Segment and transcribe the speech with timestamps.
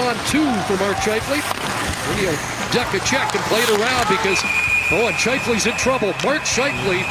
[0.00, 1.40] on two for Mark Scheifele.
[2.06, 2.38] Then he'll
[2.72, 4.40] duck a check and play it around because,
[4.92, 6.14] oh, and Scheifele's in trouble.
[6.24, 7.04] Mark Scheifele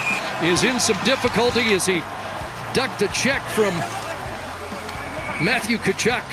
[0.43, 2.02] is in some difficulty as he
[2.73, 3.73] ducked a check from
[5.43, 6.23] Matthew Tkachuk.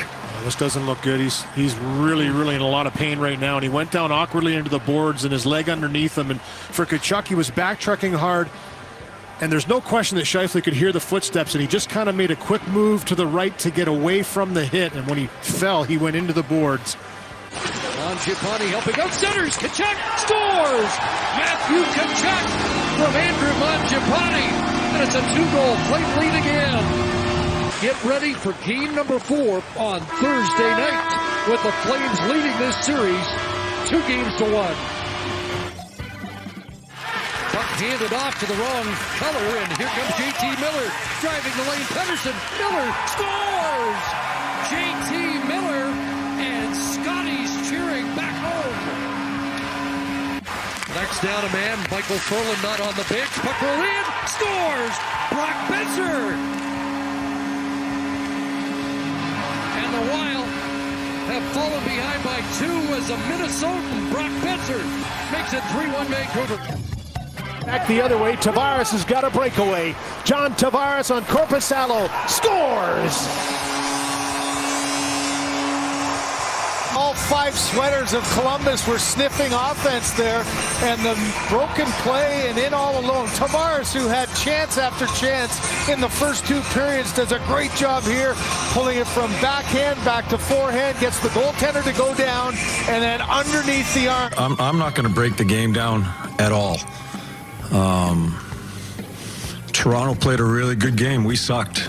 [0.44, 1.18] This doesn't look good.
[1.18, 3.56] He's he's really, really in a lot of pain right now.
[3.56, 6.30] And he went down awkwardly into the boards and his leg underneath him.
[6.30, 8.48] And for Tkachuk, he was backtracking hard.
[9.40, 12.14] And there's no question that Scheifele could hear the footsteps, and he just kind of
[12.14, 14.94] made a quick move to the right to get away from the hit.
[14.94, 16.96] And when he fell, he went into the boards.
[17.52, 19.56] Mangiapane helping out centers.
[19.56, 20.92] Tkachuk scores!
[21.36, 22.44] Matthew Tkachuk
[22.96, 24.46] from Andrew Mangiapane.
[24.94, 27.82] And it's a two-goal plate lead again.
[27.82, 33.56] Get ready for game number four on Thursday night with the Flames leading this series
[33.86, 34.95] two games to one.
[37.76, 38.88] Handed off to the wrong
[39.20, 40.88] color, and here comes JT Miller
[41.20, 41.84] driving the lane.
[41.92, 44.04] Pettersson, Miller scores!
[44.72, 45.84] JT Miller
[46.40, 48.80] and Scotty's cheering back home.
[50.96, 53.28] Next down a man, Michael Ferland not on the bench.
[53.44, 54.96] Puck roll in, scores!
[55.36, 56.32] Brock Boeser
[59.76, 60.48] and the Wild
[61.28, 64.80] have fallen behind by two as a Minnesotan, Brock Boeser,
[65.30, 66.85] makes it 3-1 Vancouver.
[67.66, 69.96] Back the other way, Tavares has got a breakaway.
[70.24, 73.26] John Tavares on Korpisalo scores!
[76.96, 80.44] All five sweaters of Columbus were sniffing offense there,
[80.82, 81.14] and the
[81.48, 83.26] broken play and in all alone.
[83.30, 85.58] Tavares, who had chance after chance
[85.88, 88.34] in the first two periods, does a great job here,
[88.70, 92.54] pulling it from backhand back to forehand, gets the goaltender to go down,
[92.88, 94.32] and then underneath the arm.
[94.38, 96.06] I'm, I'm not going to break the game down
[96.38, 96.78] at all.
[97.72, 98.38] Um,
[99.72, 101.24] Toronto played a really good game.
[101.24, 101.88] We sucked.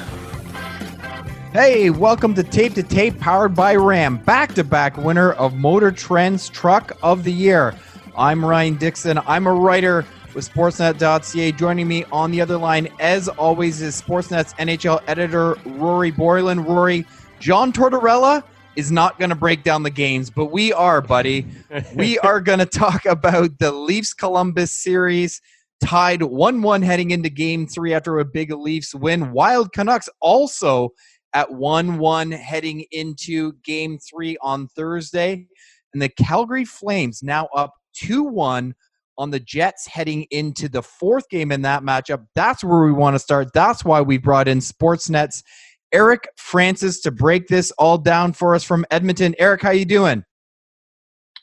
[1.54, 5.92] Hey, welcome to Tape to Tape, powered by Ram, back to back winner of Motor
[5.92, 7.74] Trend's Truck of the Year.
[8.16, 9.20] I'm Ryan Dixon.
[9.26, 11.52] I'm a writer with Sportsnet.ca.
[11.54, 16.64] Joining me on the other line, as always, is Sportsnet's NHL editor, Rory Boylan.
[16.64, 17.06] Rory,
[17.40, 18.44] John Tortorella
[18.76, 21.48] is not going to break down the games, but we are, buddy.
[21.96, 25.42] we are going to talk about the Leafs Columbus series
[25.84, 29.32] tied 1 1 heading into game three after a big Leafs win.
[29.32, 30.90] Wild Canucks also
[31.34, 35.48] at 1 1 heading into game three on Thursday.
[35.94, 38.74] And the Calgary Flames now up 2 1
[39.18, 42.26] on the Jets heading into the fourth game in that matchup.
[42.36, 43.52] That's where we want to start.
[43.54, 45.44] That's why we brought in Sportsnet's
[45.92, 49.34] Eric Francis to break this all down for us from Edmonton.
[49.40, 50.24] Eric, how you doing?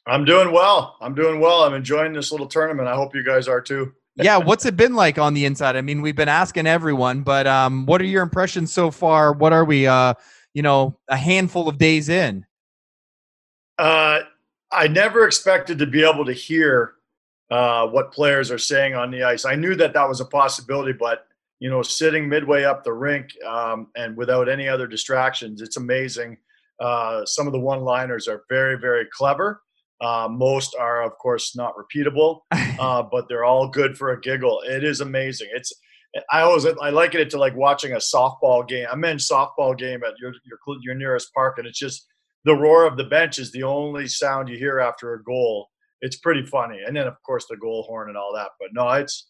[0.07, 0.97] I'm doing well.
[1.01, 1.63] I'm doing well.
[1.63, 2.89] I'm enjoying this little tournament.
[2.89, 5.77] I hope you guys are too yeah, what's it been like on the inside?
[5.77, 9.33] I mean, we've been asking everyone, but um, what are your impressions so far?
[9.33, 10.15] What are we, uh,
[10.53, 12.47] you know, a handful of days in?
[13.79, 14.21] Uh,
[14.71, 16.95] I never expected to be able to hear
[17.51, 19.45] uh, what players are saying on the ice.
[19.45, 21.27] I knew that that was a possibility, but
[21.61, 26.37] you know, sitting midway up the rink um, and without any other distractions, it's amazing.
[26.81, 29.63] Uh, some of the one-liners are very, very clever.
[30.01, 32.41] Uh, most are, of course, not repeatable,
[32.79, 34.61] uh, but they're all good for a giggle.
[34.67, 35.49] It is amazing.
[35.53, 35.73] It's
[36.31, 40.03] I always I liken it to like watching a softball game, a men's softball game
[40.05, 42.07] at your your your nearest park, and it's just
[42.45, 45.69] the roar of the bench is the only sound you hear after a goal.
[46.01, 48.51] It's pretty funny, and then of course the goal horn and all that.
[48.61, 49.27] But no, it's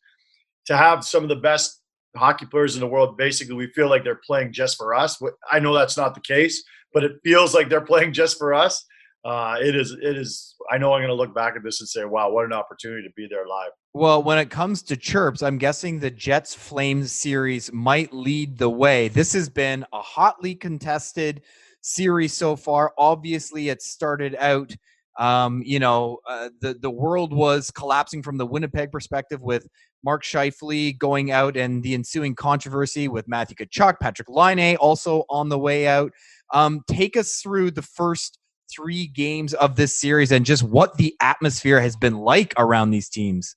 [0.67, 1.81] to have some of the best
[2.17, 3.17] hockey players in the world.
[3.17, 5.21] Basically, we feel like they're playing just for us.
[5.51, 8.85] I know that's not the case, but it feels like they're playing just for us
[9.25, 11.89] uh, it is it is i know i'm going to look back at this and
[11.89, 13.71] say wow what an opportunity to be there live.
[13.93, 18.71] Well when it comes to chirps i'm guessing the jets flames series might lead the
[18.71, 19.09] way.
[19.09, 21.43] This has been a hotly contested
[21.81, 22.93] series so far.
[22.99, 24.75] Obviously it started out
[25.19, 29.67] um, you know uh, the the world was collapsing from the winnipeg perspective with
[30.05, 35.49] Mark Scheifele going out and the ensuing controversy with Matthew Tkachuk, Patrik Laine also on
[35.49, 36.13] the way out.
[36.53, 38.39] Um, take us through the first
[38.71, 43.09] three games of this series and just what the atmosphere has been like around these
[43.09, 43.57] teams?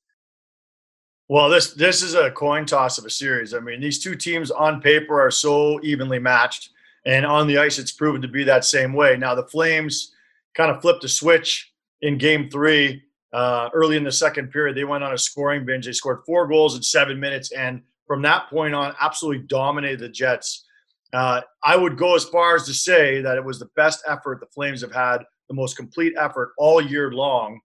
[1.30, 3.54] Well, this this is a coin toss of a series.
[3.54, 6.70] I mean, these two teams on paper are so evenly matched,
[7.06, 9.18] and on the ice, it's proven to be that same way.
[9.18, 10.14] Now, the Flames
[10.56, 13.04] kind of flipped a switch in Game Three
[13.34, 14.78] uh, early in the second period.
[14.78, 15.86] They went on a scoring binge.
[15.86, 20.10] They scored four goals in seven minutes, and from that point on, absolutely dominated the
[20.10, 20.66] Jets.
[21.14, 24.40] Uh, I would go as far as to say that it was the best effort
[24.40, 27.60] the Flames have had, the most complete effort all year long,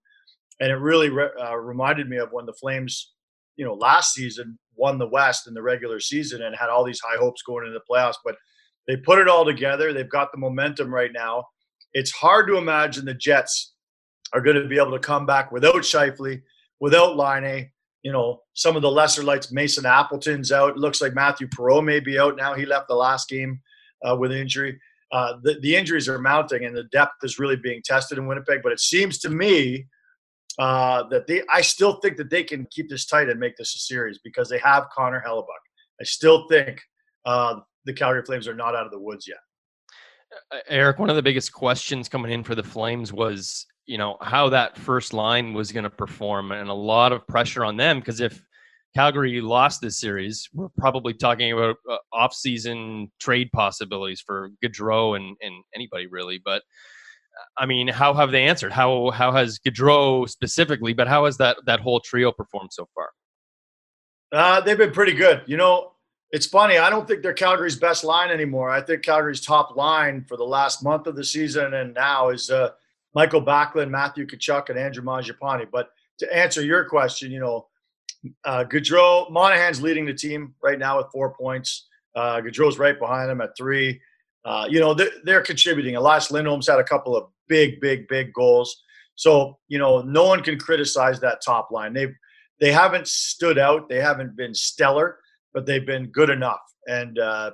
[0.59, 3.13] and it really re- uh, reminded me of when the Flames,
[3.57, 7.01] you know, last season won the West in the regular season and had all these
[7.01, 8.15] high hopes going into the playoffs.
[8.23, 8.35] But
[8.87, 9.93] they put it all together.
[9.93, 11.45] They've got the momentum right now,
[11.93, 13.73] it's hard to imagine the Jets
[14.33, 16.41] are going to be able to come back without Scheifele,
[16.79, 17.69] without Laine.
[18.03, 20.71] You know, some of the lesser lights, Mason Appleton's out.
[20.71, 22.53] It looks like Matthew Perreault may be out now.
[22.53, 23.61] He left the last game
[24.03, 24.79] uh, with injury.
[25.11, 28.61] Uh, the, the injuries are mounting and the depth is really being tested in Winnipeg.
[28.61, 29.87] But it seems to me
[30.59, 33.75] uh, that they, I still think that they can keep this tight and make this
[33.75, 35.45] a series because they have Connor Hellebuyck.
[36.01, 36.81] I still think
[37.25, 39.37] uh, the Calgary Flames are not out of the woods yet.
[40.67, 44.49] Eric, one of the biggest questions coming in for the Flames was, you know, how
[44.49, 48.19] that first line was going to perform, and a lot of pressure on them because
[48.21, 48.43] if
[48.95, 55.35] Calgary lost this series, we're probably talking about uh, off-season trade possibilities for Gaudreau and,
[55.41, 56.39] and anybody really.
[56.43, 58.71] But uh, I mean, how have they answered?
[58.71, 63.09] How how has Gaudreau specifically, but how has that that whole trio performed so far?
[64.31, 65.43] Uh, they've been pretty good.
[65.45, 65.93] You know,
[66.31, 66.77] it's funny.
[66.77, 68.69] I don't think they're Calgary's best line anymore.
[68.69, 72.49] I think Calgary's top line for the last month of the season and now is
[72.49, 72.71] uh,
[73.15, 75.67] Mikael Backlund, Matthew Tkachuk, and Andrew Mangiapane.
[75.71, 75.89] But
[76.19, 77.67] to answer your question, you know
[78.45, 81.87] uh, Gaudreau, Monahan's leading the team right now with four points.
[82.15, 83.99] Uh, Gaudreau's right behind him at three.
[84.45, 85.95] Uh, you know, they're, they're contributing.
[85.95, 88.83] Elias Lindholm's had a couple of big, big, big goals.
[89.15, 91.93] So, you know, no one can criticize that top line.
[91.93, 92.13] They've,
[92.59, 93.89] they haven't stood out.
[93.89, 95.19] They haven't been stellar,
[95.53, 96.61] but they've been good enough.
[96.87, 97.51] And uh,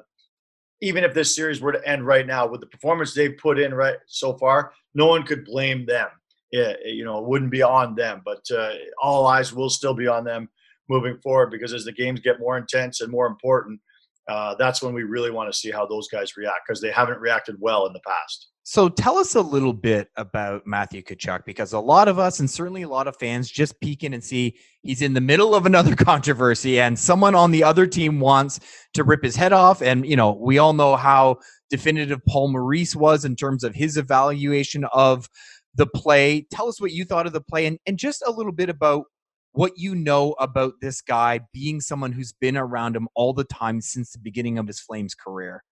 [0.82, 3.74] even if this series were to end right now with the performance they've put in
[3.74, 6.08] right so far, no one could blame them.
[6.52, 10.08] Yeah, you know, it wouldn't be on them, but uh, all eyes will still be
[10.08, 10.50] on them
[10.90, 13.80] moving forward because as the games get more intense and more important,
[14.28, 17.20] uh, that's when we really want to see how those guys react because they haven't
[17.20, 18.50] reacted well in the past.
[18.72, 22.48] So tell us a little bit about Matthew Tkachuk because a lot of us and
[22.48, 25.66] certainly a lot of fans just peek in and see he's in the middle of
[25.66, 28.60] another controversy and someone on the other team wants
[28.94, 29.82] to rip his head off.
[29.82, 31.38] And, you know, we all know how
[31.72, 35.28] definitive Paul Maurice was in terms of his evaluation of
[35.74, 36.46] the play.
[36.52, 39.06] Tell us what you thought of the play and, and just a little bit about
[39.54, 43.82] what you know about this guy being someone who's been around him all the time
[43.82, 45.64] since the beginning of his Flames career?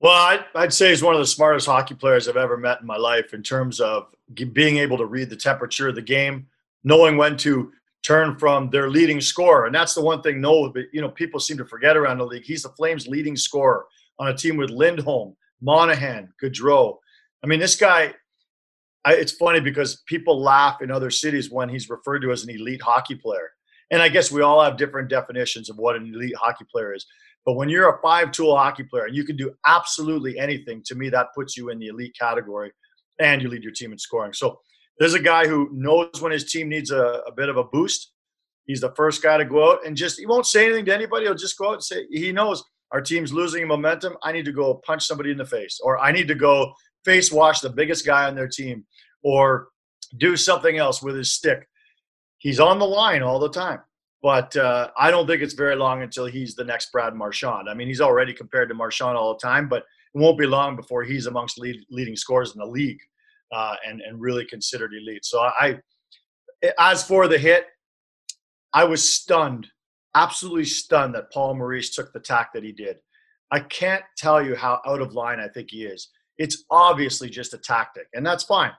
[0.00, 2.96] Well, I'd, say he's one of the smartest hockey players I've ever met in my
[2.96, 6.46] life in terms of being able to read the temperature of the game,
[6.84, 7.72] knowing when to
[8.02, 9.66] turn from their leading scorer.
[9.66, 12.26] And that's the one thing no, but you know, people seem to forget around the
[12.26, 12.44] league.
[12.44, 13.86] He's the Flames' leading scorer
[14.18, 16.98] on a team with Lindholm, Monahan, Gaudreau.
[17.42, 18.14] I mean, this guy
[19.06, 22.50] I, it's funny because people laugh in other cities when he's referred to as an
[22.50, 23.52] elite hockey player.
[23.92, 27.06] And I guess we all have different definitions of what an elite hockey player is.
[27.46, 30.96] But when you're a five tool hockey player and you can do absolutely anything, to
[30.96, 32.72] me, that puts you in the elite category
[33.20, 34.32] and you lead your team in scoring.
[34.32, 34.58] So
[34.98, 38.12] there's a guy who knows when his team needs a, a bit of a boost.
[38.64, 41.26] He's the first guy to go out and just, he won't say anything to anybody.
[41.26, 44.16] He'll just go out and say, he knows our team's losing momentum.
[44.24, 46.72] I need to go punch somebody in the face, or I need to go
[47.04, 48.84] face wash the biggest guy on their team
[49.22, 49.68] or
[50.18, 51.68] do something else with his stick.
[52.38, 53.80] He's on the line all the time.
[54.22, 57.68] But uh, I don't think it's very long until he's the next Brad Marchand.
[57.68, 59.84] I mean, he's already compared to Marchand all the time, but
[60.14, 63.00] it won't be long before he's amongst lead, leading scorers in the league
[63.52, 65.24] uh, and, and really considered elite.
[65.24, 65.78] So I,
[66.78, 67.66] as for the hit,
[68.72, 69.66] I was stunned,
[70.14, 72.96] absolutely stunned that Paul Maurice took the tack that he did.
[73.50, 76.08] I can't tell you how out of line I think he is.
[76.38, 78.72] It's obviously just a tactic, and that's fine.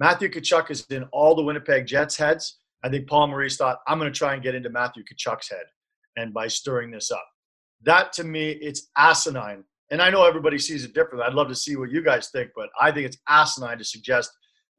[0.00, 2.58] Matthew Tkachuk is in all the Winnipeg Jets heads.
[2.84, 5.64] I think Paul Maurice thought, I'm going to try and get into Matthew Tkachuk's head.
[6.16, 7.26] And by stirring this up,
[7.82, 9.64] that to me, it's asinine.
[9.90, 11.24] And I know everybody sees it differently.
[11.26, 14.30] I'd love to see what you guys think, but I think it's asinine to suggest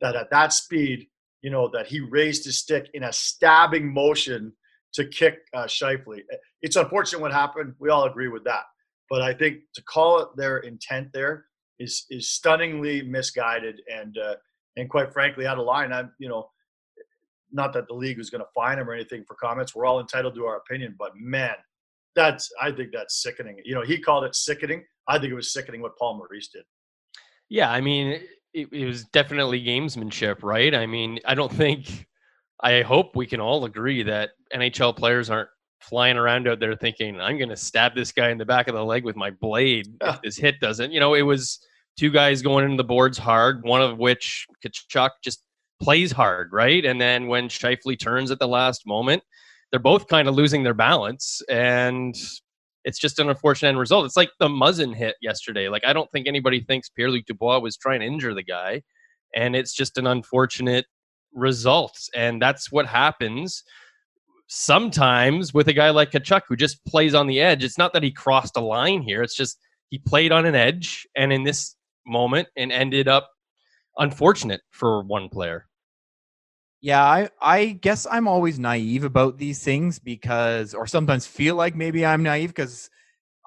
[0.01, 1.07] that at that speed,
[1.41, 4.53] you know, that he raised his stick in a stabbing motion
[4.93, 6.21] to kick uh, Scheifele.
[6.62, 7.74] It's unfortunate what happened.
[7.79, 8.63] We all agree with that.
[9.09, 11.45] But I think to call it their intent there
[11.79, 14.35] is is stunningly misguided and uh,
[14.77, 15.91] and quite frankly, out of line.
[15.93, 16.50] I'm, you know,
[17.55, 19.74] not that the league is going to fine him or anything for comments.
[19.74, 21.55] We're all entitled to our opinion, but man,
[22.15, 23.57] that's I think that's sickening.
[23.63, 24.83] You know, he called it sickening.
[25.07, 26.63] I think it was sickening what Paul Maurice did.
[27.50, 28.19] Yeah, I mean,
[28.53, 30.74] it, it was definitely gamesmanship, right?
[30.75, 32.07] I mean, I don't think.
[32.62, 35.50] I hope we can all agree that NHL players aren't
[35.81, 38.75] flying around out there thinking, "I'm going to stab this guy in the back of
[38.75, 41.59] the leg with my blade if this hit doesn't." You know, it was
[41.97, 45.44] two guys going into the boards hard, one of which Tkachuk just
[45.82, 46.84] plays hard, right?
[46.86, 49.24] And then when Scheifele turns at the last moment,
[49.72, 52.15] they're both kind of losing their balance, and
[52.84, 54.05] it's just an unfortunate end result.
[54.05, 55.67] It's like the Muzzin hit yesterday.
[55.70, 58.84] Like I don't think anybody thinks Pierre Luc Dubois was trying to injure the guy,
[59.36, 60.86] and it's just an unfortunate
[61.34, 61.98] result.
[62.15, 63.63] And that's what happens
[64.48, 67.63] sometimes with a guy like Tkachuk who just plays on the edge.
[67.63, 71.08] It's not that he crossed a line here; it's just he played on an edge,
[71.17, 71.75] and in this
[72.08, 73.29] moment and ended up
[73.97, 75.67] unfortunate for one player.
[76.81, 81.75] Yeah, I, I guess I'm always naive about these things because, or sometimes feel like
[81.75, 82.89] maybe I'm naive because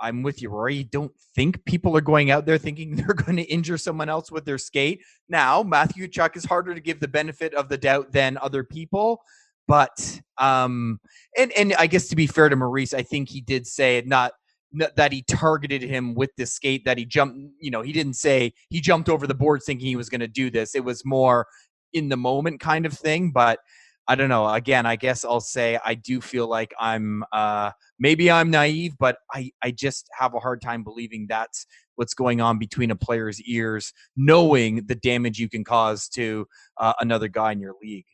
[0.01, 0.77] I'm with you, Rory.
[0.77, 4.31] You don't think people are going out there thinking they're going to injure someone else
[4.31, 5.03] with their skate.
[5.29, 9.23] Now, Matthew Tkachuk is harder to give the benefit of the doubt than other people.
[9.67, 10.99] But um,
[11.37, 14.07] and and I guess to be fair to Maurice, I think he did say it
[14.07, 14.33] not
[14.73, 18.53] that he targeted him with the skate that he jumped you know he didn't say
[18.69, 20.75] he jumped over the board thinking he was going to do this.
[20.75, 21.47] It was more
[21.95, 23.61] in the moment kind of thing but
[24.09, 24.47] i don't know.
[24.49, 29.17] Again i guess i'll say i do feel like i'm uh maybe i'm naive but
[29.33, 33.41] i i just have a hard time believing that's what's going on between a player's
[33.43, 36.47] ears knowing the damage you can cause to
[36.77, 38.07] uh, another guy in your league.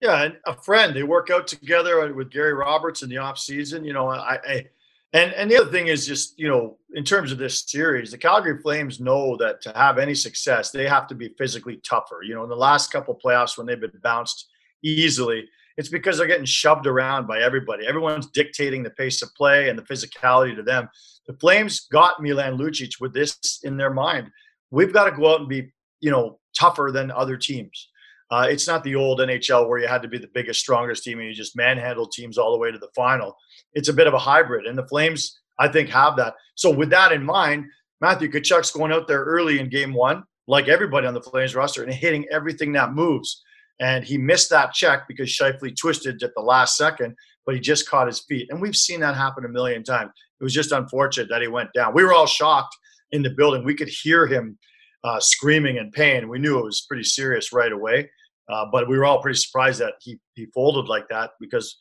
[0.00, 3.86] Yeah and a friend they work out together with gary roberts in the off season
[3.86, 4.66] you know i, I
[5.14, 8.18] and and the other thing is just you know in terms of this series, the
[8.18, 12.20] Calgary Flames know that to have any success, they have to be physically tougher.
[12.22, 14.48] You know, in the last couple playoffs when they've been bounced
[14.82, 17.86] easily, it's because they're getting shoved around by everybody.
[17.86, 20.88] Everyone's dictating the pace of play and the physicality to them.
[21.26, 24.30] The Flames got Milan Lucic with this in their mind.
[24.70, 27.88] We've got to go out and be you know tougher than other teams.
[28.30, 31.18] Uh, it's not the old NHL where you had to be the biggest, strongest team
[31.18, 33.36] and you just manhandled teams all the way to the final.
[33.74, 36.34] It's a bit of a hybrid, and the Flames, I think, have that.
[36.54, 37.66] So with that in mind,
[38.00, 41.82] Matthew Tkachuk's going out there early in Game One, like everybody on the Flames roster,
[41.82, 43.42] and hitting everything that moves.
[43.80, 47.88] And he missed that check because Scheifele twisted at the last second, but he just
[47.88, 48.48] caught his feet.
[48.50, 50.10] And we've seen that happen a million times.
[50.40, 51.94] It was just unfortunate that he went down.
[51.94, 52.76] We were all shocked
[53.12, 53.64] in the building.
[53.64, 54.58] We could hear him
[55.04, 56.28] uh, screaming in pain.
[56.28, 58.10] We knew it was pretty serious right away,
[58.50, 61.76] uh, but we were all pretty surprised that he he folded like that because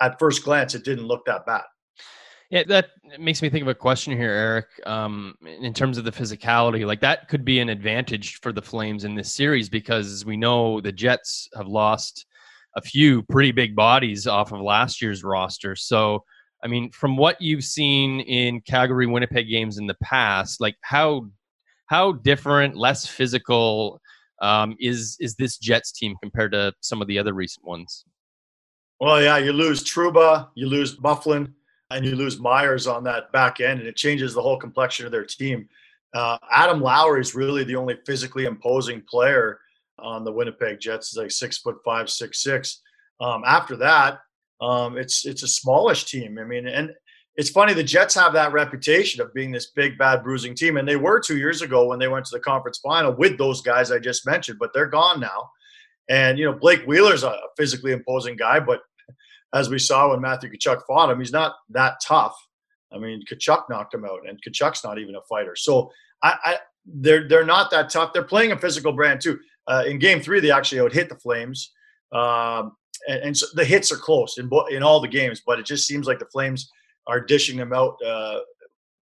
[0.00, 1.62] at first glance it didn't look that bad.
[2.50, 4.66] Yeah, that makes me think of a question here, Eric.
[4.84, 9.04] Um, in terms of the physicality, like that could be an advantage for the Flames
[9.04, 12.26] in this series because we know the Jets have lost
[12.76, 15.74] a few pretty big bodies off of last year's roster.
[15.74, 16.24] So,
[16.62, 21.30] I mean, from what you've seen in Calgary Winnipeg games in the past, like how
[21.86, 24.00] how different, less physical
[24.40, 28.04] um, is is this Jets team compared to some of the other recent ones?
[29.00, 31.52] Well, yeah, you lose Trouba, you lose Byfuglien,
[31.90, 35.12] and you lose Myers on that back end, and it changes the whole complexion of
[35.12, 35.68] their team.
[36.14, 39.58] Uh, Adam Lowry is really the only physically imposing player
[39.98, 41.10] on the Winnipeg Jets.
[41.10, 42.82] He's like six foot five, six six.
[43.20, 44.20] Um, after that,
[44.60, 46.38] um, it's it's a smallish team.
[46.38, 46.92] I mean, and
[47.36, 50.86] it's funny the Jets have that reputation of being this big, bad, bruising team, and
[50.86, 53.90] they were two years ago when they went to the conference final with those guys
[53.90, 55.50] I just mentioned, but they're gone now.
[56.10, 58.80] And you know, Blake Wheeler's a physically imposing guy, but
[59.54, 62.34] as we saw when Matthew Tkachuk fought him, he's not that tough.
[62.92, 65.56] I mean, Tkachuk knocked him out, and Tkachuk's not even a fighter.
[65.56, 65.90] So
[66.22, 68.12] I, I they're they're not that tough.
[68.12, 69.38] They're playing a physical brand too.
[69.66, 71.72] Uh, in Game Three, they actually out hit the Flames,
[72.12, 72.76] um,
[73.08, 75.42] and, and so the hits are close in in all the games.
[75.46, 76.70] But it just seems like the Flames
[77.06, 78.40] are dishing them out uh,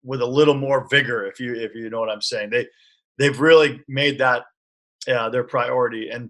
[0.03, 1.25] with a little more vigor.
[1.25, 2.67] If you if you know what I'm saying, they
[3.17, 4.45] they've really made that
[5.07, 6.29] uh, their priority, and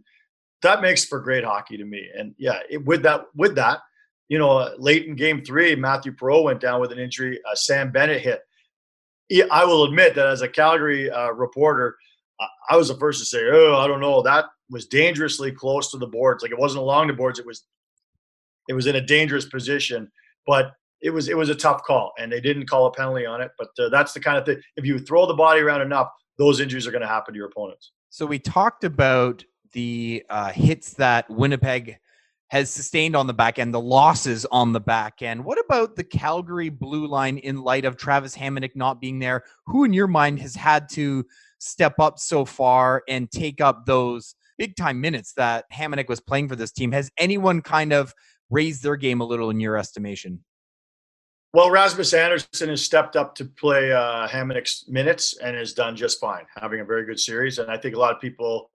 [0.61, 2.07] that makes for great hockey to me.
[2.17, 3.79] And yeah, it, with that with that,
[4.27, 7.39] you know, late in Game Three, Matthew Perreault went down with an injury.
[7.49, 8.41] Uh, Sam Bennett hit.
[9.51, 11.95] I will admit that as a Calgary uh, reporter,
[12.69, 15.97] I was the first to say, "Oh, I don't know, that was dangerously close to
[15.97, 16.41] the boards.
[16.41, 17.63] Like it wasn't along the boards; it was,
[18.67, 20.11] it was in a dangerous position."
[20.47, 23.41] But it was it was a tough call, and they didn't call a penalty on
[23.41, 23.51] it.
[23.57, 24.61] But uh, that's the kind of thing.
[24.75, 27.47] If you throw the body around enough, those injuries are going to happen to your
[27.47, 27.91] opponents.
[28.09, 31.99] So we talked about the uh, hits that Winnipeg
[32.47, 35.45] has sustained on the back end, the losses on the back end.
[35.45, 39.43] What about the Calgary blue line in light of Travis Hamonic not being there?
[39.67, 41.25] Who, in your mind, has had to
[41.59, 46.49] step up so far and take up those big time minutes that Hamonic was playing
[46.49, 46.91] for this team?
[46.91, 48.15] Has anyone kind of
[48.49, 50.43] raised their game a little in your estimation?
[51.51, 56.19] Well, Rasmus Andersson has stepped up to play uh, Hamonic's minutes and has done just
[56.19, 57.57] fine, having a very good series.
[57.57, 58.69] And I think a lot of people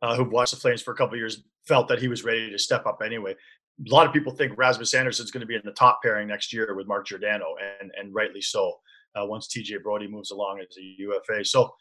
[0.00, 2.58] uh, who've watched the Flames for a couple years felt that he was ready to
[2.58, 3.32] step up anyway.
[3.32, 6.50] A lot of people think Rasmus Andersson's going to be in the top pairing next
[6.50, 8.72] year with Mark Giordano, and and rightly so.
[9.16, 11.72] Uh, once TJ Brodie moves along as a UFA, so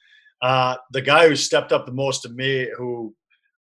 [0.44, 3.16] uh, the guy who stepped up the most to me, who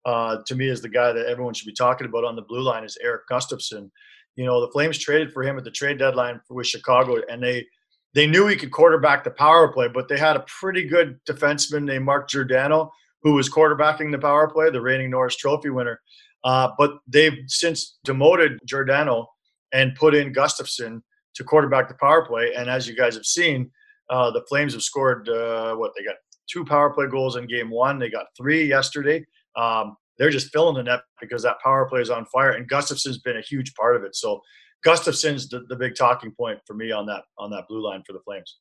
[0.05, 2.61] uh, to me is the guy that everyone should be talking about on the blue
[2.61, 3.91] line, is Eric Gustafsson
[4.37, 7.67] you know, the Flames traded for him at the trade deadline with Chicago, and they
[8.15, 11.85] they knew he could quarterback the power play, but they had a pretty good defenseman
[11.85, 16.01] named Mark Giordano who was quarterbacking the power play, the reigning Norris Trophy winner.
[16.45, 19.29] Uh, but they've since demoted Giordano
[19.73, 21.01] and put in Gustafsson
[21.35, 22.53] to quarterback the power play.
[22.57, 23.71] And as you guys have seen,
[24.11, 26.17] uh, the Flames have scored uh, what they got
[26.51, 27.99] two power play goals in game one.
[27.99, 29.25] They got three yesterday.
[29.57, 33.19] Um, they're just filling the net because that power play is on fire, and Gustafsson's
[33.19, 34.15] been a huge part of it.
[34.15, 34.41] So
[34.85, 38.13] Gustafsson's the, the big talking point for me on that on that blue line for
[38.13, 38.59] the Flames.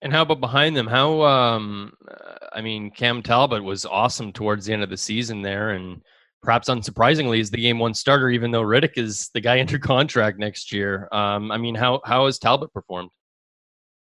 [0.00, 0.86] And how about behind them?
[0.86, 1.92] How um,
[2.50, 6.00] I mean, Cam Talbot was awesome towards the end of the season there, and
[6.42, 10.38] perhaps unsurprisingly is the game one starter, even though Rittich is the guy under contract
[10.38, 11.08] next year.
[11.12, 13.10] Um, I mean, how how has Talbot performed?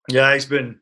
[0.09, 0.79] Yeah, he's been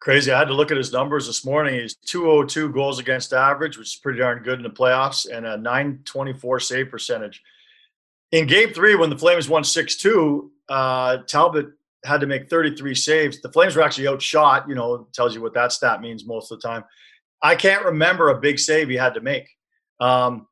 [0.00, 0.32] crazy.
[0.32, 1.80] I had to look at his numbers this morning.
[1.80, 5.56] He's 202 goals against average, which is pretty darn good in the playoffs, and a
[5.56, 7.42] 924 save percentage.
[8.32, 11.68] In game three, when the Flames won 6 2, uh, Talbot
[12.04, 13.40] had to make 33 saves.
[13.40, 16.60] The Flames were actually outshot, you know, tells you what that stat means most of
[16.60, 16.84] the time.
[17.42, 19.48] I can't remember a big save he had to make.
[20.00, 20.46] Um,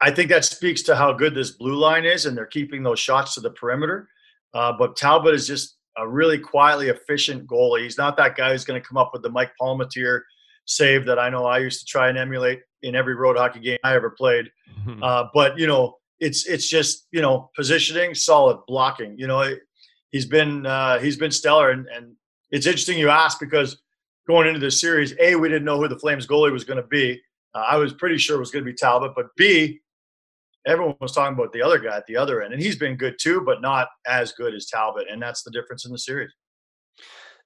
[0.00, 2.98] I think that speaks to how good this blue line is, and they're keeping those
[2.98, 4.08] shots to the perimeter.
[4.54, 7.82] Uh, but Talbot is just a really quietly efficient goalie.
[7.82, 10.22] He's not that guy who's going to come up with the Mike Palmateer
[10.66, 13.78] save that I know I used to try and emulate in every road hockey game
[13.84, 14.50] I ever played.
[15.02, 19.18] Uh, but you know, it's it's just you know positioning, solid blocking.
[19.18, 19.54] You know,
[20.10, 22.14] he's been uh, he's been stellar, and, and
[22.50, 23.78] it's interesting you ask because
[24.26, 26.88] going into this series, a we didn't know who the Flames goalie was going to
[26.88, 27.20] be.
[27.54, 29.80] Uh, I was pretty sure it was going to be Talbot, but b
[30.66, 33.16] everyone was talking about the other guy at the other end, and he's been good
[33.20, 36.32] too, but not as good as Talbot, and that's the difference in the series.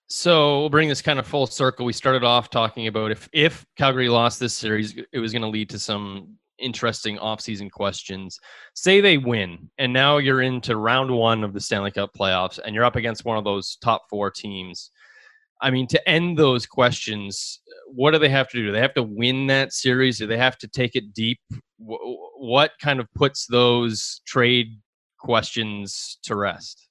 [0.08, 1.86] So we'll bring this kind of full circle.
[1.86, 5.48] We started off talking about if if Calgary lost this series, it was going to
[5.48, 8.38] lead to some interesting offseason questions.
[8.74, 12.74] Say they win, and now you're into round one of the Stanley Cup playoffs, and
[12.74, 14.90] you're up against one of those top four teams.
[15.64, 18.66] I mean, to end those questions, what do they have to do?
[18.66, 20.18] Do they have to win that series?
[20.18, 21.40] Do they have to take it deep?
[21.78, 24.78] What kind of puts those trade
[25.18, 26.86] questions to rest?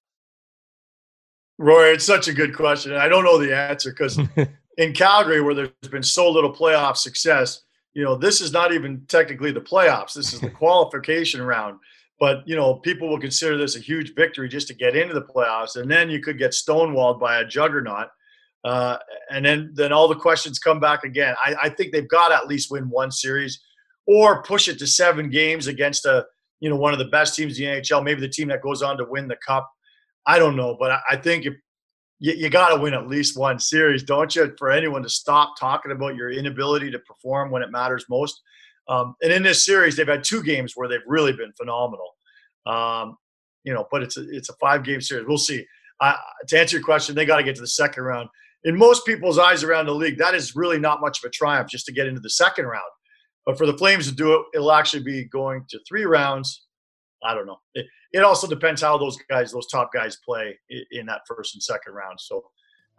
[1.59, 2.93] Roy, it's such a good question.
[2.93, 4.19] I don't know the answer because
[4.79, 7.62] in Calgary, where there's been so little playoff success,
[7.93, 10.15] you know, this is not even technically the playoffs.
[10.15, 11.77] This is the qualification round.
[12.19, 15.21] But you know, people will consider this a huge victory just to get into the
[15.21, 18.07] playoffs, and then you could get stonewalled by a juggernaut.
[18.63, 18.97] Uh,
[19.30, 21.36] and then then all the questions come back again.
[21.43, 23.62] I, I think they've got to at least win one series,
[24.08, 26.26] or push it to seven games against a
[26.60, 28.82] you know one of the best teams in the NHL, maybe the team that goes
[28.82, 29.69] on to win the cup.
[30.26, 31.54] I don't know, but I, I think if
[32.19, 34.54] you, you got to win at least one series, don't you?
[34.58, 38.41] For anyone to stop talking about your inability to perform when it matters most.
[38.88, 42.15] Um, and in this series, they've had two games where they've really been phenomenal.
[42.65, 43.17] Um,
[43.65, 45.28] you know, but it's a, it's a five game series.
[45.28, 45.65] We'll see.
[45.99, 46.15] Uh,
[46.47, 48.30] to answer your question, they got to get to the second round
[48.63, 51.69] in most people's eyes around the league, that is really not much of a triumph
[51.69, 52.84] just to get into the second round.
[53.45, 56.65] But for the Flames to do it, it'll actually be going to three rounds.
[57.23, 57.60] I don't know.
[57.73, 61.56] It, it also depends how those guys, those top guys, play in, in that first
[61.56, 62.19] and second round.
[62.19, 62.43] So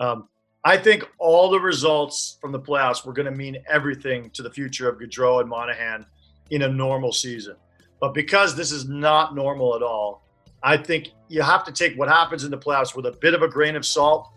[0.00, 0.28] um,
[0.64, 4.50] I think all the results from the playoffs were going to mean everything to the
[4.50, 6.04] future of Gaudreau and Monahan
[6.50, 7.56] in a normal season.
[8.00, 10.26] But because this is not normal at all,
[10.62, 13.42] I think you have to take what happens in the playoffs with a bit of
[13.42, 14.30] a grain of salt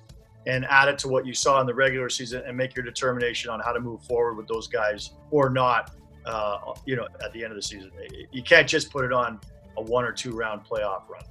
[0.48, 3.52] and add it to what you saw in the regular season and make your determination
[3.52, 5.92] on how to move forward with those guys or not.
[6.26, 7.92] Uh, you know, at the end of the season,
[8.32, 9.40] you can't just put it on
[9.78, 11.22] a one or two round playoff run.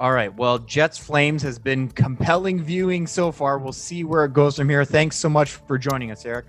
[0.00, 0.34] All right.
[0.34, 3.58] Well, Jets Flames has been compelling viewing so far.
[3.58, 4.84] We'll see where it goes from here.
[4.84, 6.46] Thanks so much for joining us, Eric.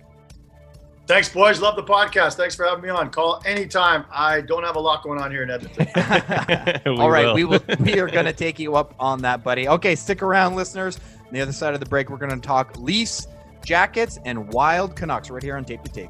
[1.06, 1.60] Thanks, boys.
[1.60, 2.36] Love the podcast.
[2.36, 3.10] Thanks for having me on.
[3.10, 4.06] Call anytime.
[4.12, 5.88] I don't have a lot going on here in Edmonton.
[7.00, 7.34] All right, will.
[7.34, 7.60] we will.
[7.82, 9.68] We are going to take you up on that, buddy.
[9.68, 11.00] Okay, stick around, listeners.
[11.32, 13.30] On the other side of the break, we're going to talk Leafs,
[13.63, 16.10] Jackets, and Wild Canucks right here on Tape to Tape.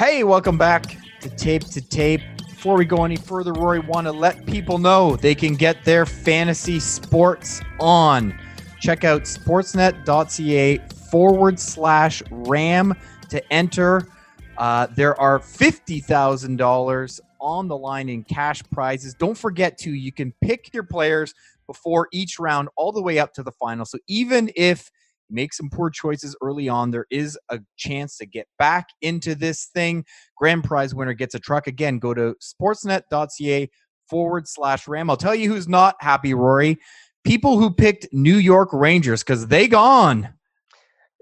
[0.00, 2.22] Hey, welcome back to Tape to Tape.
[2.38, 6.06] Before we go any further, Rory, want to let people know they can get their
[6.06, 8.34] fantasy sports on.
[8.80, 10.78] Check out sportsnet.ca
[11.10, 12.94] forward slash RAM
[13.28, 14.08] to enter.
[14.56, 19.12] Uh, there are $50,000 on the line in cash prizes.
[19.12, 21.34] Don't forget to, you can pick your players
[21.66, 23.84] before each round all the way up to the final.
[23.84, 24.90] So even if
[25.30, 29.66] make some poor choices early on, there is a chance to get back into this
[29.74, 30.04] thing.
[30.36, 31.66] Grand prize winner gets a truck.
[31.66, 33.70] Again, go to sportsnet.ca
[34.08, 35.08] forward slash ram.
[35.08, 36.78] I'll tell you who's not happy, Rory.
[37.24, 40.34] People who picked New York Rangers because they gone.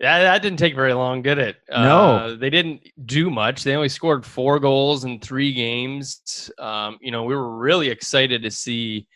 [0.00, 1.56] Yeah, that didn't take very long, did it?
[1.70, 1.76] No.
[2.16, 3.64] Uh, they didn't do much.
[3.64, 6.50] They only scored four goals in three games.
[6.58, 9.08] Um, you know, we were really excited to see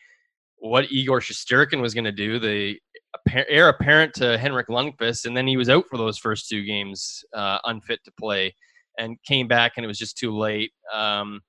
[0.57, 2.79] what Igor Shesterkin was going to do, the
[3.49, 7.25] heir apparent to Henrik Lundqvist, and then he was out for those first two games,
[7.35, 8.55] uh, unfit to play,
[8.99, 10.73] and came back, and it was just too late.
[10.93, 11.41] Um,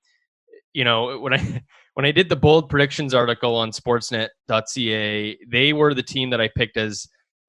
[0.73, 5.93] you know, when I when I did the bold predictions article on Sportsnet.ca, they were
[5.93, 7.08] the team that I picked as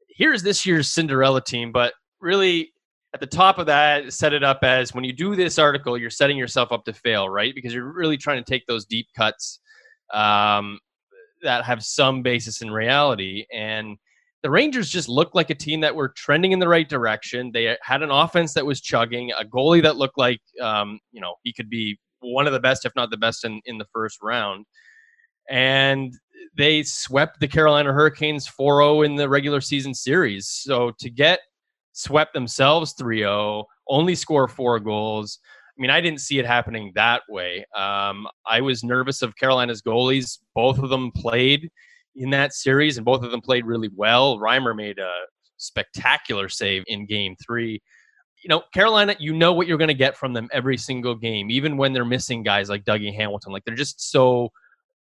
[0.08, 2.72] here's this year's Cinderella team, but really
[3.14, 6.10] at the top of that, set it up as when you do this article, you're
[6.10, 7.54] setting yourself up to fail, right?
[7.54, 9.60] Because you're really trying to take those deep cuts
[10.12, 10.80] um,
[11.42, 13.46] that have some basis in reality.
[13.52, 13.96] And
[14.44, 17.50] the Rangers just looked like a team that were trending in the right direction.
[17.50, 21.36] They had an offense that was chugging, a goalie that looked like, um, you know,
[21.44, 24.18] he could be one of the best, if not the best, in, in the first
[24.22, 24.66] round.
[25.48, 26.12] And
[26.58, 30.46] they swept the Carolina Hurricanes 4 0 in the regular season series.
[30.46, 31.40] So to get
[31.92, 35.38] swept themselves 3 0, only score four goals.
[35.70, 37.64] I mean, I didn't see it happening that way.
[37.74, 40.38] Um, I was nervous of Carolina's goalies.
[40.54, 41.70] Both of them played
[42.16, 44.38] in that series, and both of them played really well.
[44.38, 45.12] Reimer made a
[45.56, 47.80] spectacular save in game three.
[48.42, 51.50] You know, Carolina, you know what you're going to get from them every single game,
[51.50, 53.52] even when they're missing guys like Dougie Hamilton.
[53.52, 54.50] Like, they're just so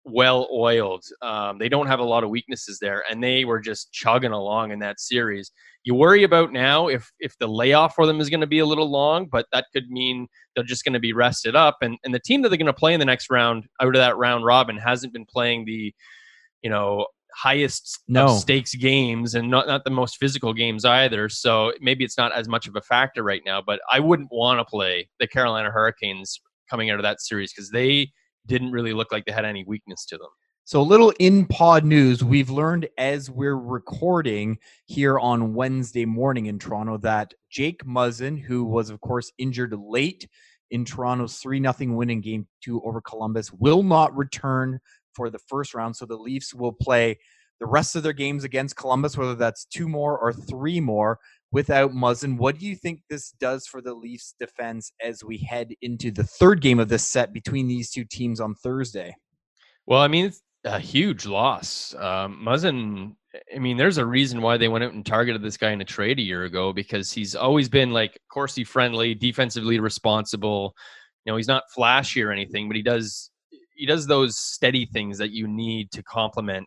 [0.05, 1.05] well oiled.
[1.23, 4.73] Um, they don't have a lot of weaknesses there, and they were just chugging along
[4.73, 5.53] in that series.
[5.85, 8.67] You worry about now if if the layoff for them is going to be a
[8.67, 11.79] little long, but that could mean they're just going to be rested up.
[11.83, 14.01] And and the team that they're going to play in the next round out of
[14.01, 15.95] that round robin hasn't been playing the,
[16.63, 18.29] you know, highest no.
[18.29, 21.29] stakes games and not not the most physical games either.
[21.29, 23.63] So maybe it's not as much of a factor right now.
[23.65, 27.71] But I wouldn't want to play the Carolina Hurricanes coming out of that series because
[27.71, 28.11] they
[28.47, 30.29] didn't really look like they had any weakness to them.
[30.65, 32.23] So, a little in pod news.
[32.23, 38.65] We've learned as we're recording here on Wednesday morning in Toronto that Jake Muzzin, who
[38.65, 40.29] was, of course, injured late
[40.71, 44.79] in Toronto's 3 0 win in game two over Columbus, will not return
[45.15, 45.97] for the first round.
[45.97, 47.19] So, the Leafs will play
[47.61, 51.19] the rest of their games against Columbus, whether that's two more or three more,
[51.53, 52.39] without Muzzin.
[52.39, 56.25] What do you think this does for the Leafs defense as we head into the
[56.25, 59.15] third game of this set between these two teams on Thursday?
[59.87, 61.95] Well, I mean, it's a huge loss.
[61.99, 63.15] Um, Muzzin,
[63.55, 65.85] I mean, there's a reason why they went out and targeted this guy in a
[65.85, 70.75] trade a year ago because he's always been like Corsi friendly, defensively responsible.
[71.25, 73.30] You know, he's not flashy or anything, but he does
[73.81, 76.67] he does those steady things that you need to complement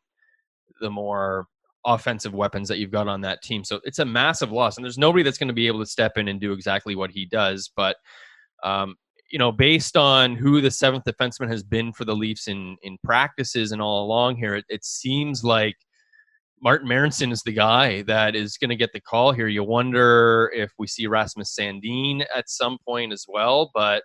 [0.81, 1.45] the more
[1.85, 3.63] offensive weapons that you've got on that team.
[3.63, 6.17] So it's a massive loss, and there's nobody that's going to be able to step
[6.17, 7.71] in and do exactly what he does.
[7.75, 7.97] But
[8.63, 8.95] um,
[9.29, 12.97] you know, based on who the seventh defenseman has been for the Leafs in in
[13.03, 15.75] practices and all along here, it, it seems like
[16.63, 19.47] Martin Marincin is the guy that is going to get the call here.
[19.47, 24.01] You wonder if we see Rasmus Sandin at some point as well, but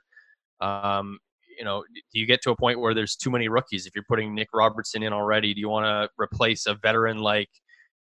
[0.60, 1.18] um,
[1.58, 3.86] you know, do you get to a point where there's too many rookies?
[3.86, 7.50] If you're putting Nick Robertson in already, do you want to replace a veteran like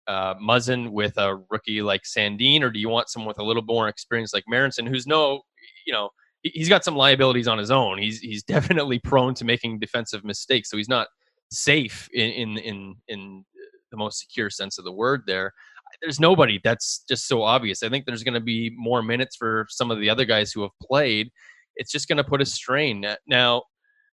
[0.07, 3.63] uh, Muzzin with a rookie like Sandin, or do you want someone with a little
[3.63, 5.41] more experience like Marincin, who's no,
[5.85, 6.09] you know,
[6.41, 7.97] he's got some liabilities on his own.
[7.97, 11.07] He's he's definitely prone to making defensive mistakes, so he's not
[11.51, 13.45] safe in in in, in
[13.91, 15.23] the most secure sense of the word.
[15.25, 15.53] There,
[16.01, 17.83] there's nobody that's just so obvious.
[17.83, 20.61] I think there's going to be more minutes for some of the other guys who
[20.61, 21.31] have played.
[21.75, 23.05] It's just going to put a strain.
[23.27, 23.63] Now,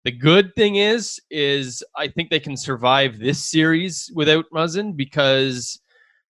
[0.04, 5.80] the good thing is, is I think they can survive this series without Muzzin because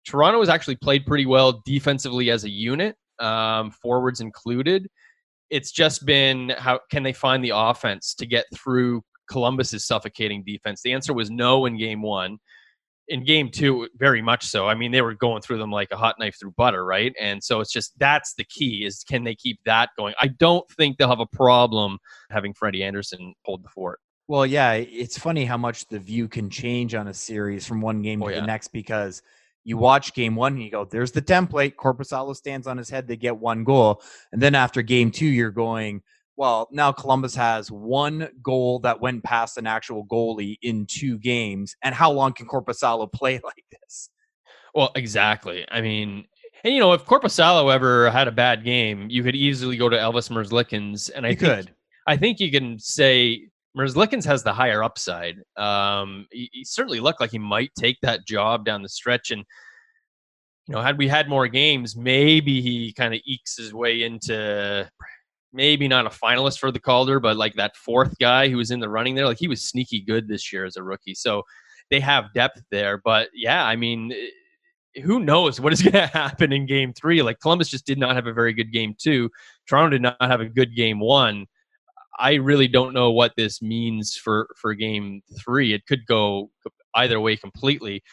[0.06, 4.88] Toronto has actually played pretty well defensively as a unit, um, forwards included.
[5.50, 10.82] It's just been how can they find the offense to get through Columbus's suffocating defense?
[10.82, 12.38] The answer was no in game one
[13.08, 14.68] in game two, very much so.
[14.68, 17.14] I mean, they were going through them like a hot knife through butter, right?
[17.20, 20.14] And so it's just that's the key is can they keep that going?
[20.22, 22.00] I don't think they'll have a problem
[22.32, 24.00] having Freddie Andersen hold the fort.
[24.28, 28.02] Well, yeah, it's funny how much the view can change on a series from one
[28.02, 28.40] game Oh, to yeah.
[28.42, 29.22] the next because
[29.64, 31.76] you watch game one and you go, there's the template.
[31.76, 34.02] Korpisalo stands on his head, they get one goal.
[34.32, 36.02] And then after game two, you're going,
[36.38, 41.76] well, now Columbus has one goal that went past an actual goalie in two games.
[41.84, 44.10] And how long can Korpisalo play like this?
[44.74, 45.66] Well, exactly.
[45.72, 46.26] I mean,
[46.64, 49.96] and you know, if Korpisalo ever had a bad game, you could easily go to
[49.96, 51.76] Elvis Merzlikins, and I You think, could.
[52.08, 55.38] I think you can say Merzlikins has the higher upside.
[55.56, 59.46] Um, he, he certainly looked like he might take that job down the stretch, and
[60.68, 64.90] you know, had we had more games, maybe he kind of ekes his way into
[65.56, 68.80] maybe not a finalist for the Calder, but like that fourth guy who was in
[68.80, 69.26] the running there.
[69.26, 71.44] Like he was sneaky good this year as a rookie, so
[71.90, 73.02] they have depth there.
[73.04, 77.22] But yeah, I mean eh, who knows what is going to happen in game three?
[77.22, 79.30] Like Columbus just did not have a very good game two.
[79.68, 81.46] Toronto did not have a good game one.
[82.20, 85.74] I really don't know what this means for for game three.
[85.74, 86.52] It could go
[86.96, 88.04] either way completely.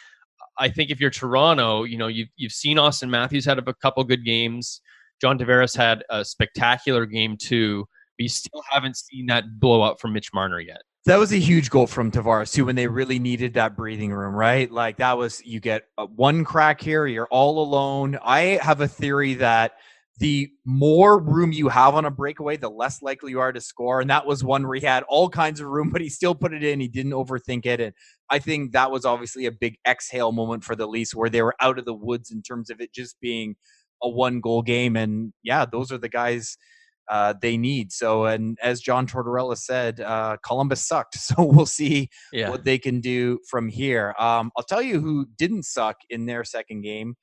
[0.58, 4.02] I think if you're Toronto, you know you've you've seen Auston Matthews had a couple
[4.04, 4.80] good games.
[5.22, 7.86] John Tavares had a spectacular game too,
[8.18, 10.82] but still haven't seen that blow up from Mitch Marner yet.
[11.06, 14.34] That was a huge goal from Tavares too when they really needed that breathing room,
[14.34, 14.70] right?
[14.70, 18.18] Like that was you get uh, one crack here, you're all alone.
[18.22, 19.72] I have a theory that
[20.18, 24.00] the more room you have on a breakaway, the less likely you are to score.
[24.00, 26.52] And that was one where he had all kinds of room, but he still put
[26.52, 26.80] it in.
[26.80, 27.80] He didn't overthink it.
[27.80, 27.94] And
[28.28, 31.56] I think that was obviously a big exhale moment for the Leafs where they were
[31.60, 33.56] out of the woods in terms of it just being
[34.02, 34.96] a one goal game.
[34.96, 36.56] And yeah, those are the guys
[37.08, 37.92] uh, they need.
[37.92, 41.16] So, and as John Tortorella said, uh, Columbus sucked.
[41.20, 42.50] So we'll see yeah.
[42.50, 44.14] what they can do from here.
[44.18, 47.16] Um, I'll tell you who didn't suck in their second game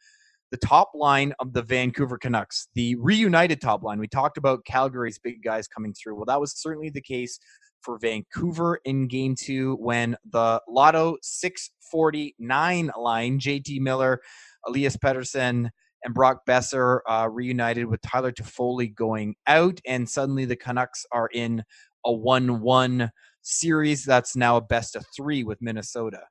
[0.52, 4.00] the top line of the Vancouver Canucks, the reunited top line.
[4.00, 6.16] We talked about Calgary's big guys coming through.
[6.16, 7.40] Well, that was certainly the case
[7.82, 14.22] for Vancouver in game two when the Lotto 649 line, JT Miller,
[14.68, 15.70] Elias Pettersson,
[16.04, 19.80] and Brock Boeser uh, reunited with Tyler Toffoli going out.
[19.86, 21.64] And suddenly the Canucks are in
[22.06, 26.22] a 1 1 series that's now a best of three with Minnesota.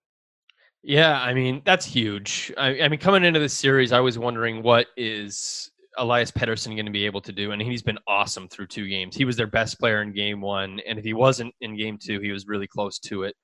[0.83, 2.53] Yeah, I mean that's huge.
[2.57, 6.87] I, I, mean, coming into this series, I was wondering what is Elias Pettersson going
[6.87, 9.17] to be able to do, and he's been awesome through two games.
[9.17, 12.21] He was their best player in game one, and if he wasn't in game two,
[12.21, 13.35] he was really close to it.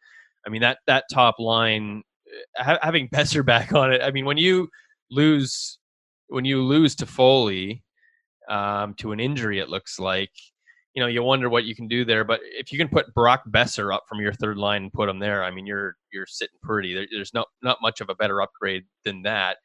[0.46, 2.02] I mean that that top line,
[2.58, 4.00] eh, ha- having Boeser back on it.
[4.00, 4.68] I mean, when you
[5.10, 5.78] lose
[6.34, 7.82] when you lose Toffoli
[8.48, 10.32] um, to an injury, it looks like
[10.94, 12.22] you know, you wonder what you can do there.
[12.22, 15.18] But if you can put Brock Boeser up from your third line and put him
[15.18, 16.94] there, I mean, you're you're sitting pretty.
[16.94, 19.58] There, there's not not much of a better upgrade than that.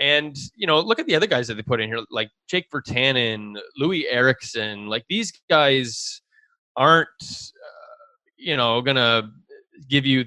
[0.00, 2.68] And you know, look at the other guys that they put in here, like Jake
[2.70, 4.88] Virtanen, Loui Eriksson.
[4.88, 6.22] Like these guys
[6.76, 7.94] aren't, uh,
[8.36, 9.30] you know, gonna
[9.88, 10.24] give you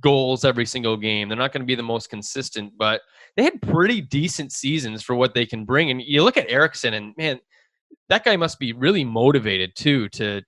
[0.00, 1.28] goals every single game.
[1.28, 3.00] They're not going to be the most consistent, but
[3.38, 5.92] they had pretty decent seasons for what they can bring.
[5.92, 7.38] And you look at Eriksson, and man,
[8.08, 10.42] that guy must be really motivated too to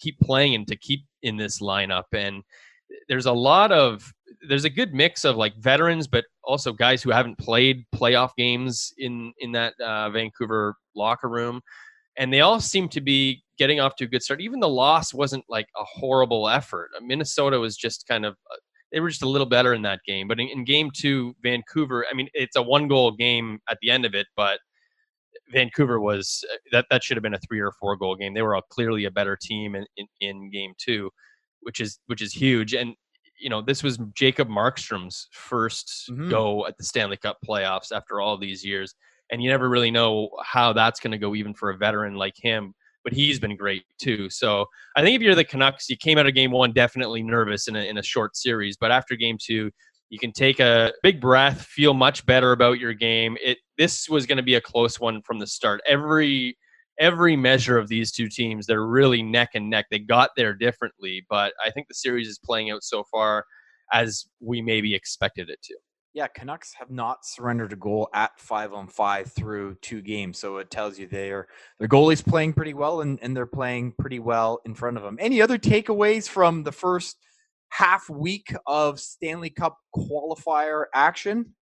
[0.00, 2.04] keep playing and to keep in this lineup.
[2.14, 2.42] And
[3.06, 4.10] there's a lot of
[4.48, 8.94] there's a good mix of like veterans, but also guys who haven't played playoff games
[8.96, 11.60] in in that uh, Vancouver locker room,
[12.16, 14.40] and they all seem to be getting off to a good start.
[14.40, 16.92] Even the loss wasn't like a horrible effort.
[17.02, 18.56] Minnesota was just kind of uh,
[18.92, 20.28] they were just a little better in that game.
[20.28, 23.90] But in, in game two, Vancouver, I mean, it's a one goal game at the
[23.90, 24.58] end of it, but
[25.50, 28.34] Vancouver was uh, that that should have been a three or four goal game.
[28.34, 31.10] They were clearly a better team in, in, in game two,
[31.60, 32.74] which is which is huge.
[32.74, 32.94] And
[33.40, 36.30] you know this was Jacob Markstrom's 1st mm-hmm.
[36.30, 38.94] go at the Stanley Cup playoffs after all these years,
[39.30, 42.34] and you never really know how that's going to go, even for a veteran like
[42.36, 42.74] him.
[43.04, 44.30] But he's been great too.
[44.30, 47.66] So I think if you're the Canucks, you came out of game one definitely nervous
[47.66, 49.70] in a, in a short series, but after game two,
[50.08, 53.36] you can take a big breath, feel much better about your game.
[53.42, 55.80] It this was going to be a close one from the start.
[55.88, 56.56] Every
[57.00, 59.86] every measure of these two teams, they're really neck and neck.
[59.90, 63.46] They got there differently, but I think the series is playing out so far
[63.92, 65.76] as we maybe expected it to.
[66.14, 70.38] Yeah, Canucks have not surrendered a goal at five on five through two games.
[70.38, 71.48] So it tells you they are
[71.78, 75.16] their goalie's playing pretty well and, and they're playing pretty well in front of them.
[75.18, 77.16] Any other takeaways from the first
[77.70, 81.54] half week of Stanley Cup qualifier action?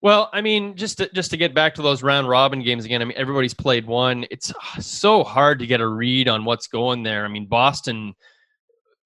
[0.00, 3.02] Well, I mean, just to, just to get back to those round robin games again.
[3.02, 4.26] I mean, everybody's played one.
[4.30, 7.24] It's ah, so hard to get a read on what's going there.
[7.24, 8.14] I mean, Boston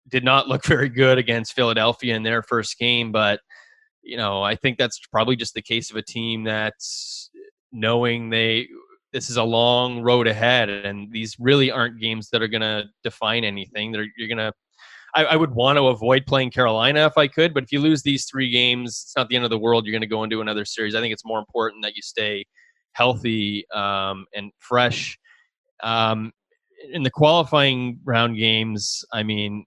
[0.08, 3.40] did not look very good against Philadelphia in their first game, but
[4.06, 7.30] you know, I think that's probably just the case of a team that's
[7.72, 8.68] knowing they
[9.12, 12.84] this is a long road ahead, and these really aren't games that are going to
[13.02, 13.92] define anything.
[13.92, 14.52] They're, you're going to
[15.14, 18.02] I, I, would want to avoid playing Carolina if I could, but if you lose
[18.02, 19.86] these three games, it's not the end of the world.
[19.86, 20.94] You're going to go into another series.
[20.94, 22.44] I think it's more important that you stay
[22.92, 25.18] healthy um, and fresh.
[25.82, 26.32] Um,
[26.92, 29.64] in the qualifying round games, I mean,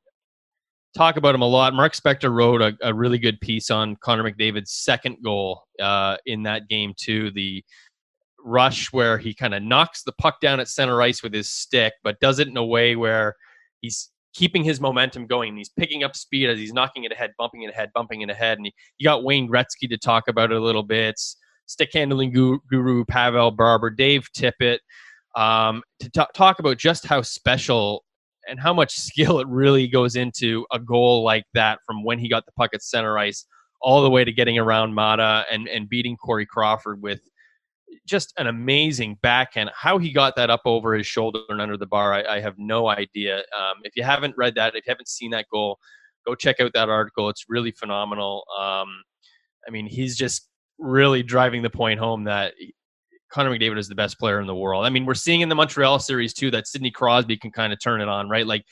[1.00, 1.74] talk about him a lot.
[1.74, 6.44] Mark Spector wrote a, a really good piece on Connor McDavid's second goal uh, in
[6.44, 7.32] that game too.
[7.32, 7.64] The
[8.44, 11.94] rush where he kind of knocks the puck down at center ice with his stick,
[12.04, 13.36] but does it in a way where
[13.80, 15.56] he's keeping his momentum going.
[15.56, 18.58] He's picking up speed as he's knocking it ahead, bumping it ahead, bumping it ahead.
[18.58, 21.20] And you got Wayne Gretzky to talk about it a little bit.
[21.66, 24.80] Stick handling guru Pavel Barber, Dave Tippett,
[25.36, 28.04] um, to t- talk about just how special
[28.50, 32.30] and how much skill it really goes into a goal like that from when he
[32.30, 33.46] got the puck at center ice
[33.82, 37.22] all the way to getting around Maatta and and beating Corey Crawford with
[38.06, 39.70] just an amazing backhand.
[39.74, 42.56] How he got that up over his shoulder and under the bar, I, I have
[42.58, 43.38] no idea.
[43.38, 45.80] Um, if you haven't read that, if you haven't seen that goal,
[46.26, 47.30] go check out that article.
[47.30, 48.46] It's really phenomenal.
[48.60, 49.04] Um,
[49.68, 52.54] I mean, he's just really driving the point home that
[53.30, 54.86] Connor McDavid is the best player in the world.
[54.86, 57.80] I mean, we're seeing in the Montreal series too that Sidney Crosby can kind of
[57.82, 58.46] turn it on, right?
[58.46, 58.66] Like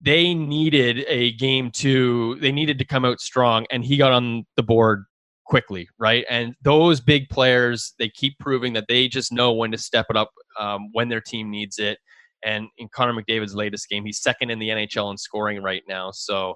[0.00, 2.36] they needed a game two.
[2.40, 5.04] They needed to come out strong, and he got on the board
[5.46, 6.24] quickly, right?
[6.28, 10.16] And those big players, they keep proving that they just know when to step it
[10.16, 11.98] up um, when their team needs it.
[12.44, 16.10] And in Connor McDavid's latest game, he's second in the NHL in scoring right now.
[16.10, 16.54] So,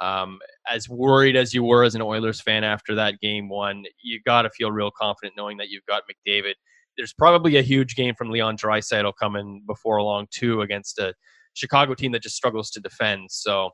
[0.00, 0.38] um,
[0.70, 4.42] as worried as you were as an Oilers fan after that game one, you got
[4.42, 6.54] to feel real confident knowing that you've got McDavid.
[6.96, 11.14] There's probably a huge game from Leon Draisaitl coming before long too against a
[11.54, 13.30] Chicago team that just struggles to defend.
[13.30, 13.70] So,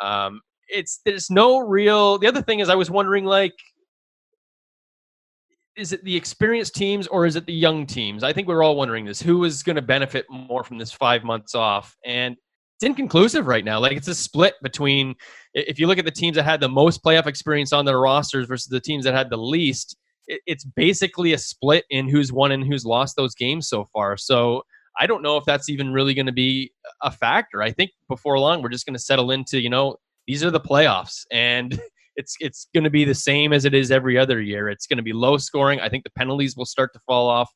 [0.00, 2.18] um, it's there's no real.
[2.18, 3.54] The other thing is, I was wondering like
[5.78, 8.24] is it the experienced teams or is it the young teams?
[8.24, 9.22] I think we're all wondering this.
[9.22, 11.96] Who is going to benefit more from this five months off?
[12.04, 12.36] And
[12.78, 13.80] it's inconclusive right now.
[13.80, 15.16] Like it's a split between
[15.52, 18.46] if you look at the teams that had the most playoff experience on their rosters
[18.46, 19.96] versus the teams that had the least.
[20.28, 24.16] It's basically a split in who's won and who's lost those games so far.
[24.16, 24.62] So
[25.00, 26.70] I don't know if that's even really going to be
[27.02, 27.62] a factor.
[27.62, 29.96] I think before long we're just going to settle into you know
[30.28, 31.80] these are the playoffs and
[32.16, 34.68] it's it's going to be the same as it is every other year.
[34.68, 35.80] It's going to be low scoring.
[35.80, 37.50] I think the penalties will start to fall off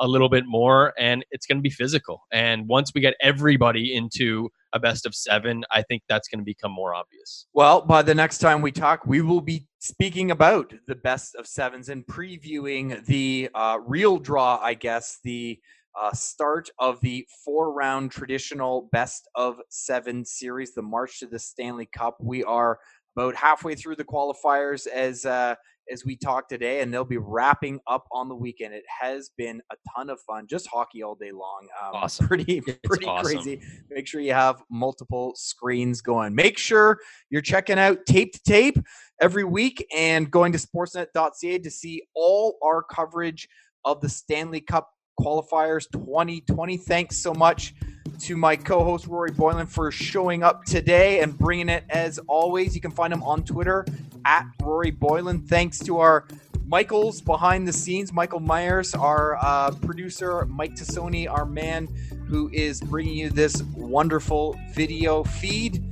[0.00, 2.22] a little bit more, and it's going to be physical.
[2.32, 6.44] And once we get everybody into a best of seven, I think that's going to
[6.44, 7.46] become more obvious.
[7.52, 11.46] Well, by the next time we talk, we will be speaking about the best of
[11.46, 15.58] sevens and previewing the uh, real draw, I guess, the
[16.00, 21.38] uh, start of the four round traditional best of seven series, the March to the
[21.38, 22.16] Stanley Cup.
[22.20, 22.78] We are
[23.16, 25.56] about halfway through the qualifiers as uh,
[25.90, 28.74] as we talk today, and they'll be wrapping up on the weekend.
[28.74, 31.68] It has been a ton of fun, just hockey all day long.
[31.82, 33.34] Um, awesome, pretty pretty awesome.
[33.34, 33.60] crazy.
[33.90, 36.34] Make sure you have multiple screens going.
[36.34, 36.98] Make sure
[37.30, 38.78] you're checking out Tape to Tape
[39.20, 43.48] every week and going to Sportsnet.ca to see all our coverage
[43.84, 46.76] of the Stanley Cup qualifiers 2020.
[46.76, 47.74] Thanks so much
[48.20, 52.74] to my co-host Rory Boylen for showing up today and bringing it as always.
[52.74, 53.86] You can find him on Twitter
[54.24, 55.46] at Rory Boylen.
[55.46, 56.26] Thanks to our
[56.68, 61.88] Michaels behind the scenes, Michael Myers, our uh, producer, Mike Tassoni, our man
[62.26, 65.82] who is bringing you this wonderful video feed.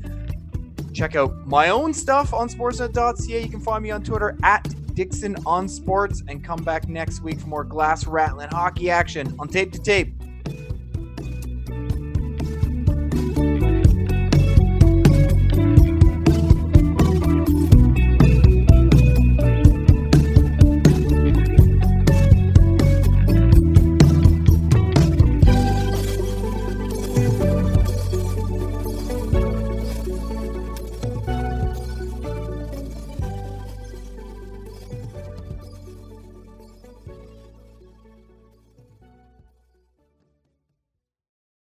[0.93, 3.43] Check out my own stuff on sportsnet.ca.
[3.43, 7.41] You can find me on Twitter at Dixon on Sports and come back next week
[7.41, 10.15] for more glass rattling hockey action on tape to tape.